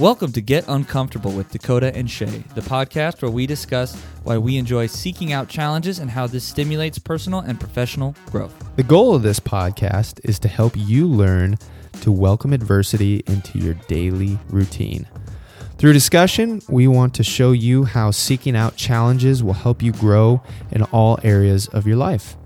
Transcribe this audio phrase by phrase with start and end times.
[0.00, 4.56] Welcome to Get Uncomfortable with Dakota and Shae, the podcast where we discuss why we
[4.56, 8.54] enjoy seeking out challenges and how this stimulates personal and professional growth.
[8.76, 11.58] The goal of this podcast is to help you learn
[12.00, 15.06] to welcome adversity into your daily routine.
[15.76, 20.42] Through discussion, we want to show you how seeking out challenges will help you grow
[20.70, 22.38] in all areas of your life.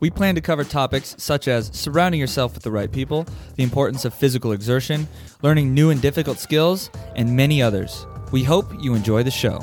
[0.00, 3.26] We plan to cover topics such as surrounding yourself with the right people,
[3.56, 5.06] the importance of physical exertion,
[5.42, 8.06] learning new and difficult skills, and many others.
[8.32, 9.58] We hope you enjoy the show.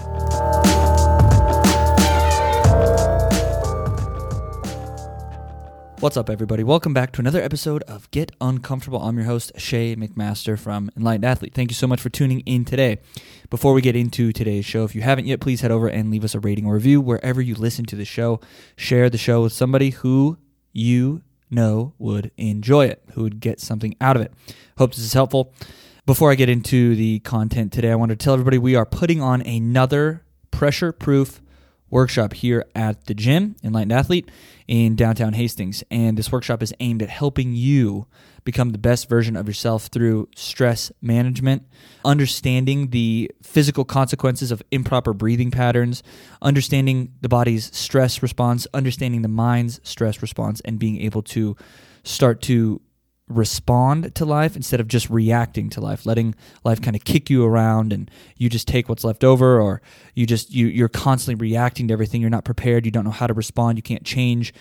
[5.99, 6.63] What's up, everybody?
[6.63, 9.01] Welcome back to another episode of Get Uncomfortable.
[9.01, 11.55] I'm your host, Shae McMaster from Enlightened Athlete.
[11.55, 12.99] Thank you so much for tuning in today.
[13.49, 16.23] Before we get into today's show, if you haven't yet, please head over and leave
[16.23, 18.39] us a rating or review wherever you listen to the show.
[18.75, 20.37] Share the show with somebody who
[20.71, 24.31] you know would enjoy it, who would get something out of it.
[24.77, 25.51] Hope this is helpful.
[26.05, 29.19] Before I get into the content today, I want to tell everybody we are putting
[29.19, 31.41] on another pressure proof
[31.89, 34.29] workshop here at the gym, Enlightened Athlete,
[34.67, 35.83] in downtown Hastings.
[35.89, 38.07] And this workshop is aimed at helping you
[38.43, 41.63] become the best version of yourself through stress management,
[42.05, 46.01] understanding the physical consequences of improper breathing patterns,
[46.41, 51.57] understanding the body's stress response, understanding the mind's stress response, and being able to
[52.03, 52.81] start to
[53.27, 56.33] respond to life instead of just reacting to life letting
[56.63, 59.81] life kind of kick you around and you just take what's left over or
[60.15, 62.21] you just you you're constantly reacting to everything.
[62.21, 62.85] You're not prepared.
[62.85, 63.77] You don't know how to respond.
[63.77, 64.53] You can't change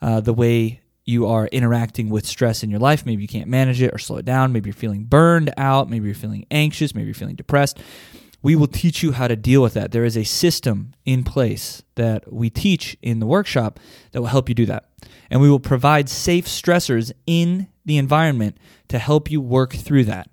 [0.00, 3.04] uh, the way you are interacting with stress in your life.
[3.04, 4.52] Maybe you can't manage it or slow it down.
[4.52, 5.90] Maybe you're feeling burned out.
[5.90, 6.94] Maybe you're feeling anxious.
[6.94, 7.78] Maybe you're feeling depressed
[8.44, 11.82] we will teach you how to deal with that there is a system in place
[11.96, 13.80] that we teach in the workshop
[14.12, 14.88] that will help you do that
[15.30, 18.56] and we will provide safe stressors in the environment
[18.88, 20.30] to help you work through that.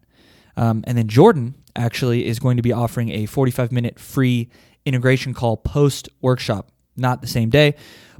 [0.55, 4.49] Um, and then Jordan actually is going to be offering a 45 minute free
[4.85, 7.75] integration call post workshop, not the same day,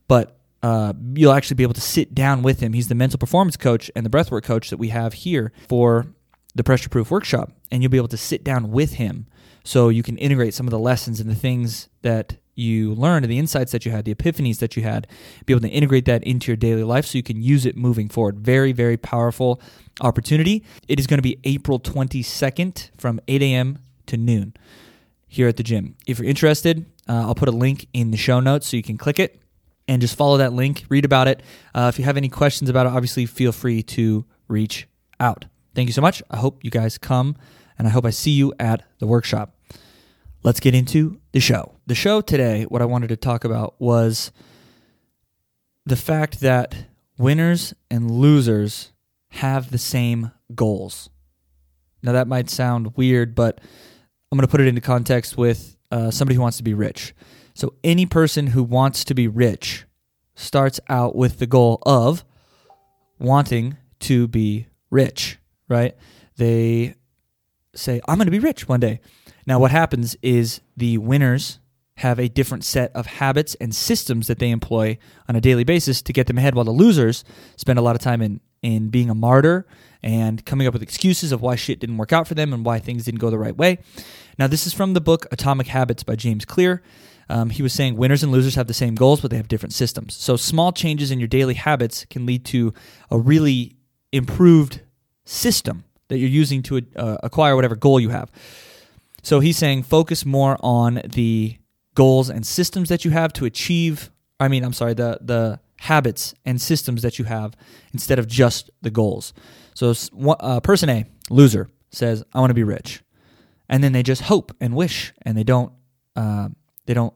[0.07, 2.73] but uh, you'll actually be able to sit down with him.
[2.73, 6.07] He's the mental performance coach and the breathwork coach that we have here for
[6.55, 9.27] the pressure proof workshop, and you'll be able to sit down with him
[9.63, 13.31] so you can integrate some of the lessons and the things that you learned and
[13.31, 15.07] the insights that you had, the epiphanies that you had,
[15.45, 18.09] be able to integrate that into your daily life so you can use it moving
[18.09, 18.39] forward.
[18.39, 19.61] Very, very powerful
[20.01, 20.63] opportunity.
[20.87, 23.79] It is going to be April 22nd from 8 a.m.
[24.07, 24.53] to noon
[25.27, 25.95] here at the gym.
[26.05, 28.97] If you're interested, uh, I'll put a link in the show notes so you can
[28.97, 29.39] click it
[29.87, 31.41] and just follow that link, read about it.
[31.73, 34.87] Uh, if you have any questions about it, obviously feel free to reach
[35.19, 35.45] out.
[35.73, 36.21] Thank you so much.
[36.29, 37.35] I hope you guys come
[37.77, 39.55] and I hope I see you at the workshop
[40.43, 41.75] let's get into the show.
[41.87, 44.31] The show today, what I wanted to talk about was
[45.85, 46.75] the fact that
[47.17, 48.91] winners and losers
[49.29, 51.09] have the same goals.
[52.03, 53.61] Now, that might sound weird, but
[54.31, 57.13] I'm going to put it into context with uh, somebody who wants to be rich.
[57.53, 59.85] So, any person who wants to be rich
[60.35, 62.25] starts out with the goal of
[63.19, 65.37] wanting to be rich,
[65.71, 65.95] right?
[66.37, 66.95] They
[67.73, 68.99] say, I'm going to be rich one day.
[69.47, 71.59] Now, what happens is the winners
[71.95, 76.01] have a different set of habits and systems that they employ on a daily basis
[76.03, 77.23] to get them ahead, while the losers
[77.57, 79.65] spend a lot of time in, in being a martyr
[80.03, 82.79] and coming up with excuses of why shit didn't work out for them and why
[82.79, 83.79] things didn't go the right way.
[84.37, 86.81] Now, this is from the book Atomic Habits by James Clear.
[87.29, 89.73] Um, he was saying winners and losers have the same goals, but they have different
[89.73, 90.15] systems.
[90.15, 92.73] So, small changes in your daily habits can lead to
[93.09, 93.77] a really
[94.11, 94.81] improved
[95.31, 98.29] system that you're using to uh, acquire whatever goal you have.
[99.23, 101.57] So he's saying focus more on the
[101.95, 104.11] goals and systems that you have to achieve.
[104.39, 107.55] I mean, I'm sorry, the the habits and systems that you have
[107.93, 109.33] instead of just the goals.
[109.73, 109.93] So
[110.39, 113.03] uh, person A, loser, says, "I want to be rich,"
[113.69, 115.71] and then they just hope and wish, and they don't
[116.15, 116.49] uh,
[116.85, 117.13] they don't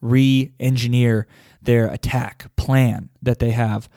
[0.00, 1.26] re-engineer
[1.62, 3.88] their attack plan that they have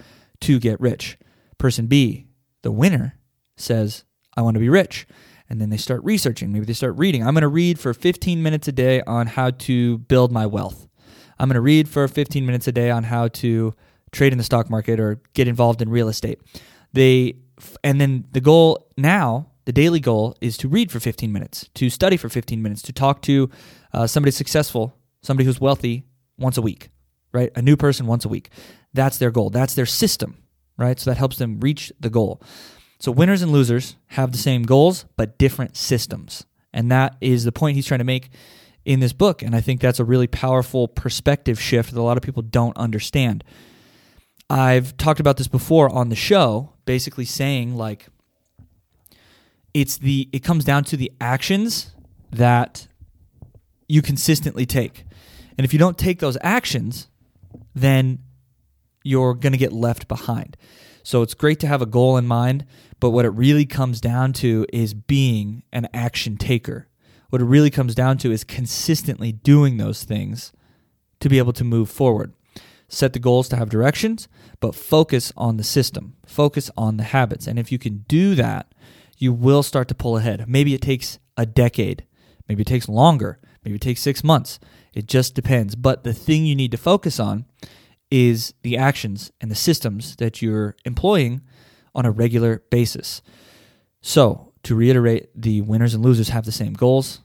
[0.41, 1.18] to get rich.
[1.58, 2.25] Person B,
[2.62, 3.19] the winner,
[3.59, 4.03] says,
[4.36, 5.08] "I want to be rich."
[5.50, 6.52] and then they start researching.
[6.52, 7.26] Maybe they start reading.
[7.26, 10.88] I'm going to read for 15 minutes a day on how to build my wealth.
[11.40, 13.73] I'm going to read for 15 minutes a day on how to
[14.11, 16.40] trade in the stock market or get involved in real estate.
[16.94, 17.35] They
[17.84, 21.90] and then the goal now, the daily goal is to read for 15 minutes, to
[21.90, 23.50] study for 15 minutes, to talk to
[23.94, 26.06] uh, somebody successful, somebody who's wealthy
[26.38, 26.90] once a week,
[27.34, 27.52] right?
[27.56, 28.50] A new person once a week.
[28.94, 29.50] That's their goal.
[29.50, 30.38] That's their system,
[30.78, 31.00] right?
[31.00, 32.41] So that helps them reach the goal.
[32.99, 36.46] So winners and losers have the same goals, but different systems.
[36.73, 38.29] And that is the point he's trying to make
[38.85, 39.41] in this book.
[39.41, 42.75] And I think that's a really powerful perspective shift that a lot of people don't
[42.78, 43.43] understand.
[44.49, 48.07] I've talked about this before on the show, basically saying like
[49.73, 51.91] it's the it comes down to the actions
[52.31, 52.87] that
[53.87, 55.05] you consistently take.
[55.57, 57.07] And if you don't take those actions,
[57.75, 58.19] then
[59.03, 60.57] you're going to get left behind.
[61.03, 62.66] So it's great to have a goal in mind,
[62.99, 66.87] but what it really comes down to is being an action taker.
[67.29, 70.51] What it really comes down to is consistently doing those things
[71.19, 72.34] to be able to move forward.
[72.87, 74.28] Set the goals to have directions,
[74.59, 77.46] but focus on the system, focus on the habits.
[77.46, 78.73] And if you can do that,
[79.17, 80.46] you will start to pull ahead.
[80.47, 82.05] Maybe it takes a decade,
[82.47, 84.59] maybe it takes longer, maybe it takes six months.
[84.93, 85.75] It just depends.
[85.75, 87.46] But the thing you need to focus on
[88.11, 91.41] is the actions and the systems that you're employing
[91.94, 93.22] on a regular basis.
[94.02, 97.22] So, to reiterate, the winners and losers have the same goals,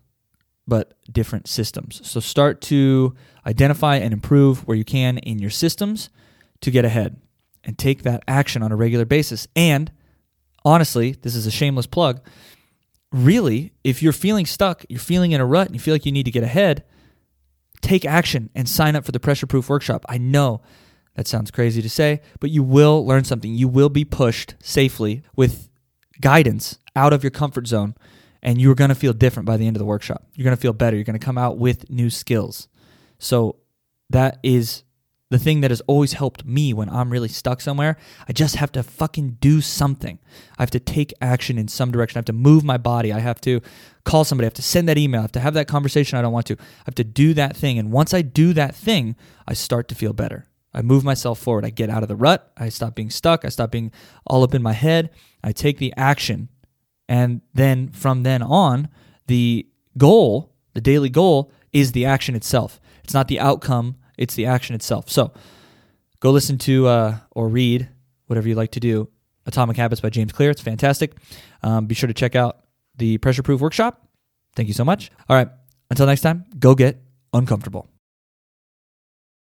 [0.66, 2.00] but different systems.
[2.08, 3.14] So, start to
[3.46, 6.10] identify and improve where you can in your systems
[6.60, 7.20] to get ahead
[7.62, 9.48] and take that action on a regular basis.
[9.56, 9.90] And
[10.64, 12.20] honestly, this is a shameless plug.
[13.12, 16.12] Really, if you're feeling stuck, you're feeling in a rut, and you feel like you
[16.12, 16.84] need to get ahead,
[17.84, 20.04] take action and sign up for the pressure proof workshop.
[20.08, 20.62] I know
[21.14, 23.54] that sounds crazy to say, but you will learn something.
[23.54, 25.68] You will be pushed safely with
[26.20, 27.94] guidance out of your comfort zone,
[28.42, 30.24] and you're going to feel different by the end of the workshop.
[30.34, 30.96] You're going to feel better.
[30.96, 32.68] You're going to come out with new skills.
[33.18, 33.56] So,
[34.10, 34.83] that is
[35.34, 37.96] the thing that has always helped me when I'm really stuck somewhere.
[38.28, 40.20] I just have to fucking do something.
[40.56, 42.18] I have to take action in some direction.
[42.18, 43.12] I have to move my body.
[43.12, 43.60] I have to
[44.04, 44.44] call somebody.
[44.44, 45.20] I have to send that email.
[45.20, 46.54] I have to have that conversation I don't want to.
[46.54, 47.80] I have to do that thing.
[47.80, 49.16] And once I do that thing,
[49.48, 50.46] I start to feel better.
[50.72, 51.64] I move myself forward.
[51.64, 52.52] I get out of the rut.
[52.56, 53.44] I stop being stuck.
[53.44, 53.90] I stop being
[54.28, 55.10] all up in my head.
[55.42, 56.48] I take the action.
[57.08, 58.88] And then from then on,
[59.26, 59.66] the
[59.98, 62.80] goal, the daily goal, is the action itself.
[63.02, 65.10] It's not the outcome, it's the action itself.
[65.10, 65.32] So
[66.20, 67.88] go listen to uh, or read,
[68.26, 69.08] whatever you like to do,
[69.46, 70.50] Atomic Habits by James Clear.
[70.50, 71.16] It's fantastic.
[71.62, 72.60] Um, be sure to check out
[72.96, 74.08] the Pressure Proof Workshop.
[74.56, 75.10] Thank you so much.
[75.28, 75.48] All right.
[75.90, 77.02] Until next time, go get
[77.32, 77.88] uncomfortable.